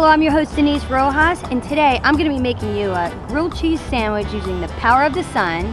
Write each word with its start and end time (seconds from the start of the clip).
Hello, 0.00 0.10
I'm 0.10 0.22
your 0.22 0.32
host 0.32 0.56
Denise 0.56 0.82
Rojas, 0.86 1.42
and 1.50 1.62
today 1.62 2.00
I'm 2.02 2.16
going 2.16 2.24
to 2.24 2.34
be 2.34 2.40
making 2.40 2.74
you 2.74 2.90
a 2.90 3.14
grilled 3.28 3.54
cheese 3.54 3.82
sandwich 3.82 4.32
using 4.32 4.58
the 4.62 4.68
power 4.78 5.04
of 5.04 5.12
the 5.12 5.22
sun, 5.24 5.66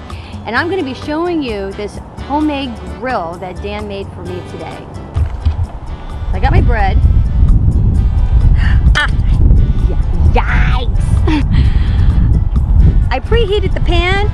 and 0.45 0.53
I'm 0.53 0.67
going 0.67 0.79
to 0.79 0.85
be 0.85 0.93
showing 0.93 1.41
you 1.41 1.71
this 1.71 1.97
homemade 2.23 2.75
grill 2.99 3.37
that 3.37 3.55
Dan 3.63 3.87
made 3.87 4.05
for 4.09 4.25
me 4.25 4.35
today. 4.51 4.85
I 6.33 6.39
got 6.41 6.51
my 6.51 6.59
bread. 6.59 6.97
Ah, 8.97 9.07
yikes! 10.33 11.05
I 13.09 13.21
preheated 13.21 13.73
the 13.73 13.79
pan, 13.79 14.27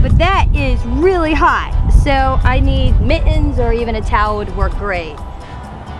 but 0.00 0.16
that 0.18 0.46
is 0.54 0.80
really 0.84 1.34
hot, 1.34 1.90
so 2.04 2.38
I 2.48 2.60
need 2.60 3.00
mittens 3.00 3.58
or 3.58 3.72
even 3.72 3.96
a 3.96 4.00
towel 4.00 4.36
would 4.36 4.56
work 4.56 4.70
great 4.76 5.16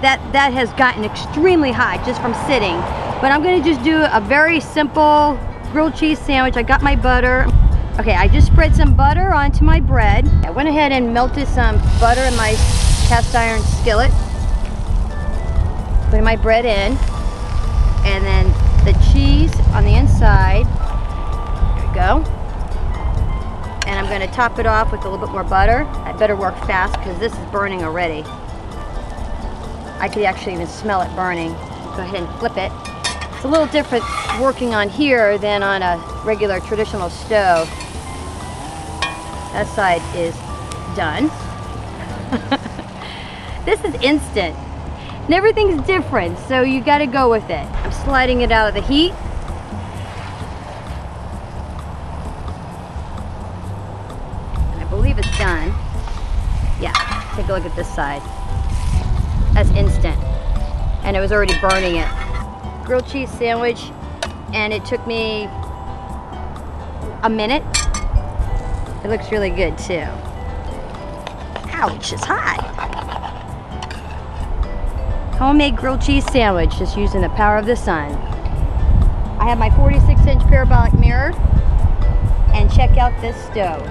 that, 0.02 0.20
that 0.32 0.52
has 0.52 0.72
gotten 0.74 1.04
extremely 1.04 1.72
hot 1.72 2.04
just 2.06 2.20
from 2.22 2.32
sitting. 2.46 2.78
But 3.20 3.32
I'm 3.32 3.42
gonna 3.42 3.62
just 3.62 3.82
do 3.84 4.02
a 4.10 4.18
very 4.18 4.60
simple 4.60 5.38
grilled 5.72 5.94
cheese 5.94 6.18
sandwich. 6.18 6.56
I 6.56 6.62
got 6.62 6.80
my 6.80 6.96
butter. 6.96 7.46
Okay, 7.98 8.14
I 8.14 8.26
just 8.26 8.46
spread 8.46 8.74
some 8.74 8.94
butter 8.94 9.34
onto 9.34 9.62
my 9.62 9.78
bread. 9.78 10.26
I 10.42 10.50
went 10.50 10.70
ahead 10.70 10.90
and 10.90 11.12
melted 11.12 11.46
some 11.48 11.76
butter 12.00 12.22
in 12.22 12.34
my 12.36 12.52
cast 13.08 13.34
iron 13.34 13.60
skillet. 13.60 14.10
Putting 16.08 16.24
my 16.24 16.34
bread 16.34 16.64
in. 16.64 16.96
And 18.06 18.24
then 18.24 18.46
the 18.86 18.98
cheese 19.12 19.54
on 19.74 19.84
the 19.84 19.96
inside. 19.96 20.64
There 21.76 21.88
we 21.88 21.94
go. 21.94 22.24
And 23.86 23.98
I'm 23.98 24.06
gonna 24.06 24.32
top 24.32 24.58
it 24.58 24.64
off 24.64 24.92
with 24.92 25.02
a 25.02 25.10
little 25.10 25.26
bit 25.26 25.30
more 25.30 25.44
butter. 25.44 25.84
I 26.04 26.12
better 26.12 26.36
work 26.36 26.56
fast 26.60 26.94
because 26.94 27.18
this 27.18 27.34
is 27.34 27.50
burning 27.52 27.84
already. 27.84 28.22
I 29.98 30.08
could 30.10 30.22
actually 30.22 30.54
even 30.54 30.66
smell 30.68 31.02
it 31.02 31.14
burning. 31.14 31.52
Go 31.52 31.98
ahead 31.98 32.22
and 32.22 32.38
flip 32.38 32.56
it. 32.56 32.72
It's 33.40 33.46
a 33.46 33.48
little 33.48 33.68
different 33.68 34.04
working 34.38 34.74
on 34.74 34.90
here 34.90 35.38
than 35.38 35.62
on 35.62 35.80
a 35.80 35.96
regular 36.26 36.60
traditional 36.60 37.08
stove. 37.08 37.70
That 39.54 39.66
side 39.66 40.02
is 40.14 40.34
done. 40.94 41.28
this 43.64 43.82
is 43.82 43.94
instant. 44.02 44.54
And 45.24 45.32
everything's 45.32 45.80
different, 45.86 46.38
so 46.40 46.60
you 46.60 46.82
gotta 46.82 47.06
go 47.06 47.30
with 47.30 47.48
it. 47.48 47.64
I'm 47.66 47.92
sliding 48.04 48.42
it 48.42 48.52
out 48.52 48.68
of 48.68 48.74
the 48.74 48.82
heat. 48.82 49.14
I 54.76 54.86
believe 54.90 55.18
it's 55.18 55.38
done. 55.38 55.68
Yeah, 56.78 56.92
take 57.36 57.48
a 57.48 57.54
look 57.54 57.64
at 57.64 57.74
this 57.74 57.88
side. 57.94 58.20
That's 59.54 59.70
instant. 59.70 60.22
And 61.04 61.16
it 61.16 61.20
was 61.20 61.32
already 61.32 61.58
burning 61.58 61.96
it. 61.96 62.29
Grilled 62.90 63.06
cheese 63.06 63.30
sandwich, 63.30 63.92
and 64.52 64.72
it 64.72 64.84
took 64.84 65.06
me 65.06 65.44
a 67.22 67.30
minute. 67.30 67.62
It 69.04 69.08
looks 69.08 69.30
really 69.30 69.50
good 69.50 69.78
too. 69.78 70.08
Ouch, 71.70 72.12
it's 72.12 72.24
hot. 72.24 72.58
Homemade 75.38 75.76
grilled 75.76 76.02
cheese 76.02 76.24
sandwich, 76.32 76.76
just 76.80 76.98
using 76.98 77.20
the 77.20 77.28
power 77.28 77.58
of 77.58 77.66
the 77.66 77.76
sun. 77.76 78.10
I 79.38 79.48
have 79.48 79.58
my 79.58 79.70
46 79.76 80.26
inch 80.26 80.42
parabolic 80.48 80.92
mirror, 80.94 81.30
and 82.54 82.72
check 82.72 82.96
out 82.96 83.12
this 83.20 83.36
stove. 83.44 83.86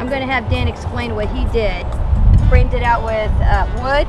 I'm 0.00 0.08
gonna 0.08 0.26
have 0.26 0.50
Dan 0.50 0.66
explain 0.66 1.14
what 1.14 1.28
he 1.28 1.44
did. 1.52 1.86
Framed 2.48 2.74
it 2.74 2.82
out 2.82 3.04
with 3.04 3.30
uh, 3.40 3.68
wood, 3.80 4.08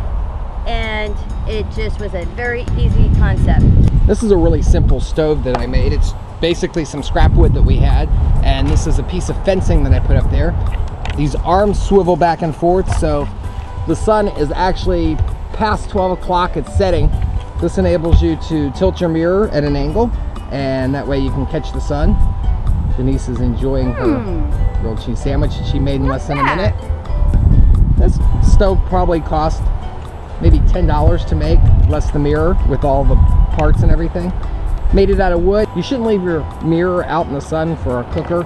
and 0.67 1.16
it 1.47 1.69
just 1.72 2.00
was 2.00 2.14
a 2.14 2.25
very 2.36 2.64
easy 2.78 3.11
concept. 3.16 3.66
This 4.08 4.23
is 4.23 4.31
a 4.31 4.38
really 4.38 4.61
simple 4.61 5.00
stove 5.00 5.44
that 5.44 5.58
I 5.58 5.66
made. 5.66 5.94
It's 5.94 6.14
basically 6.42 6.86
some 6.86 7.03
scrap 7.03 7.31
wood 7.31 7.53
that 7.53 7.61
we 7.61 7.78
had 7.78 8.09
and 8.44 8.68
this 8.68 8.88
is 8.88 9.00
a 9.00 9.03
piece 9.03 9.29
of 9.29 9.46
fencing 9.46 9.84
that 9.84 9.94
I 9.94 10.00
put 10.06 10.16
up 10.16 10.29
there. 10.31 10.53
These 11.18 11.35
arms 11.35 11.81
swivel 11.81 12.16
back 12.16 12.41
and 12.41 12.56
forth 12.56 12.97
so 12.97 13.28
the 13.88 13.96
sun 13.96 14.28
is 14.29 14.52
actually 14.52 15.16
past 15.53 15.90
12 15.90 16.19
o'clock 16.19 16.57
it's 16.57 16.75
setting. 16.78 17.09
This 17.62 17.78
enables 17.78 18.22
you 18.22 18.35
to 18.50 18.72
tilt 18.72 19.00
your 19.00 19.09
mirror 19.09 19.50
at 19.50 19.63
an 19.63 19.75
angle 19.75 20.12
and 20.52 20.94
that 20.94 21.07
way 21.07 21.19
you 21.19 21.29
can 21.31 21.46
catch 21.47 21.72
the 21.72 21.79
sun. 21.79 22.16
Denise 22.97 23.28
is 23.28 23.40
enjoying 23.40 23.91
her 23.94 24.06
mm. 24.06 24.81
grilled 24.81 25.03
cheese 25.03 25.22
sandwich 25.22 25.57
that 25.57 25.68
she 25.68 25.79
made 25.79 25.96
in 25.96 26.07
less 26.07 26.28
than 26.28 26.38
a 26.38 26.44
minute. 26.44 26.75
This 27.97 28.19
stove 28.53 28.79
probably 28.88 29.22
cost 29.22 29.63
maybe 30.44 30.59
$10 30.59 31.26
to 31.26 31.36
make, 31.36 31.59
less 31.88 32.12
the 32.12 32.20
mirror 32.20 32.58
with 32.68 32.84
all 32.84 33.06
the 33.06 33.16
parts 33.56 33.81
and 33.81 33.90
everything. 33.90 34.31
Made 34.94 35.09
it 35.09 35.22
out 35.22 35.31
of 35.31 35.42
wood. 35.42 35.70
You 35.74 35.81
shouldn't 35.81 36.06
leave 36.06 36.22
your 36.22 36.44
mirror 36.62 37.06
out 37.06 37.28
in 37.28 37.34
the 37.34 37.40
sun 37.40 37.78
for 37.78 38.02
a 38.02 38.14
cooker 38.14 38.42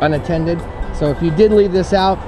unattended. 0.00 0.58
So 0.96 1.10
if 1.10 1.22
you 1.22 1.30
did 1.30 1.52
leave 1.52 1.70
this 1.70 1.92
out, 1.92 2.18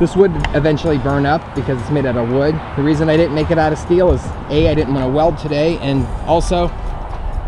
this 0.00 0.16
would 0.16 0.32
eventually 0.54 0.98
burn 0.98 1.24
up 1.24 1.54
because 1.54 1.80
it's 1.80 1.90
made 1.90 2.04
out 2.04 2.16
of 2.16 2.28
wood. 2.28 2.60
The 2.76 2.82
reason 2.82 3.08
I 3.08 3.16
didn't 3.16 3.34
make 3.34 3.52
it 3.52 3.56
out 3.56 3.72
of 3.72 3.78
steel 3.78 4.12
is 4.12 4.22
A, 4.50 4.68
I 4.68 4.74
didn't 4.74 4.92
want 4.92 5.06
to 5.06 5.10
weld 5.10 5.38
today, 5.38 5.78
and 5.78 6.04
also 6.26 6.66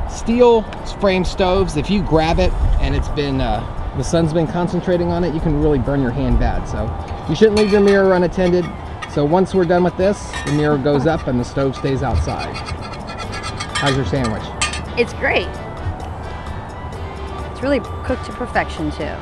steel 0.08 0.62
frame 1.00 1.24
stoves, 1.24 1.76
if 1.76 1.90
you 1.90 2.02
grab 2.02 2.38
it 2.38 2.52
and 2.80 2.94
it's 2.94 3.08
been, 3.08 3.40
uh, 3.40 3.60
the 3.98 4.04
sun's 4.04 4.32
been 4.32 4.46
concentrating 4.46 5.10
on 5.10 5.24
it, 5.24 5.34
you 5.34 5.40
can 5.40 5.60
really 5.60 5.78
burn 5.80 6.00
your 6.00 6.12
hand 6.12 6.38
bad. 6.38 6.64
So 6.66 6.86
you 7.28 7.34
shouldn't 7.34 7.56
leave 7.56 7.72
your 7.72 7.82
mirror 7.82 8.14
unattended. 8.14 8.64
So 9.10 9.24
once 9.24 9.54
we're 9.54 9.64
done 9.64 9.82
with 9.82 9.96
this, 9.96 10.30
the 10.44 10.52
mirror 10.52 10.76
goes 10.76 11.06
up 11.06 11.26
and 11.26 11.40
the 11.40 11.44
stove 11.44 11.74
stays 11.74 12.02
outside. 12.02 12.54
How's 13.76 13.96
your 13.96 14.04
sandwich? 14.04 14.42
It's 14.98 15.14
great. 15.14 15.48
It's 17.50 17.62
really 17.62 17.80
cooked 18.04 18.26
to 18.26 18.32
perfection 18.32 18.90
too. 18.92 19.14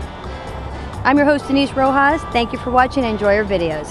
I'm 1.04 1.16
your 1.16 1.24
host 1.24 1.46
Denise 1.46 1.72
Rojas. 1.72 2.20
Thank 2.32 2.52
you 2.52 2.58
for 2.58 2.70
watching 2.70 3.04
enjoy 3.04 3.36
our 3.36 3.44
videos. 3.44 3.86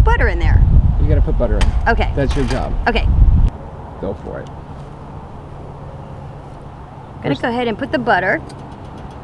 Butter 0.00 0.28
in 0.28 0.38
there. 0.38 0.62
You 1.00 1.08
gotta 1.08 1.20
put 1.20 1.38
butter 1.38 1.56
in. 1.56 1.88
Okay. 1.88 2.12
That's 2.14 2.34
your 2.36 2.46
job. 2.46 2.72
Okay. 2.88 3.06
Go 4.00 4.14
for 4.24 4.40
it. 4.40 4.48
I'm 7.16 7.22
gonna 7.22 7.34
go 7.34 7.48
ahead 7.48 7.68
and 7.68 7.78
put 7.78 7.90
the 7.90 7.98
butter. 7.98 8.40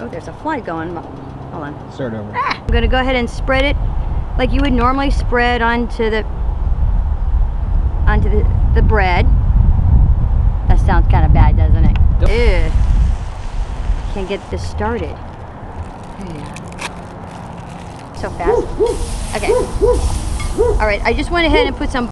Oh, 0.00 0.08
there's 0.10 0.28
a 0.28 0.32
fly 0.32 0.60
going. 0.60 0.94
Hold 0.94 1.64
on. 1.64 1.92
Start 1.92 2.14
over. 2.14 2.32
Ah, 2.34 2.60
I'm 2.60 2.66
gonna 2.66 2.88
go 2.88 2.98
ahead 2.98 3.16
and 3.16 3.28
spread 3.30 3.64
it 3.64 3.76
like 4.38 4.52
you 4.52 4.60
would 4.60 4.72
normally 4.72 5.10
spread 5.10 5.62
onto 5.62 6.10
the 6.10 6.24
onto 8.06 8.28
the, 8.28 8.44
the 8.74 8.82
bread. 8.82 9.26
That 10.68 10.80
sounds 10.84 11.06
kind 11.08 11.24
of 11.24 11.32
bad, 11.32 11.56
doesn't 11.56 11.84
it? 11.84 11.96
Ew. 12.22 12.70
Can't 14.12 14.28
get 14.28 14.50
this 14.50 14.68
started. 14.68 15.16
So 18.18 18.30
fast. 18.30 19.36
Okay. 19.36 20.23
All 20.56 20.86
right, 20.86 21.02
I 21.04 21.12
just 21.12 21.30
went 21.30 21.46
ahead 21.46 21.66
and 21.66 21.76
put 21.76 21.90
some 21.90 22.02